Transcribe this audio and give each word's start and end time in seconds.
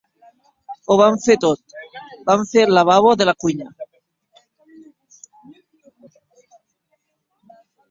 Ho 0.89 0.95
vam 1.01 1.17
fer 1.25 1.35
tot. 1.43 1.75
Vam 2.29 2.45
fer 2.53 2.63
el 2.69 2.73
lavabo 2.77 3.11
de 3.21 3.29
la 3.31 3.37
cuina! 3.45 3.69